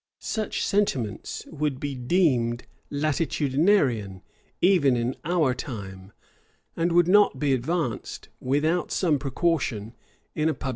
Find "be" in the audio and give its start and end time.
1.79-1.93, 7.37-7.53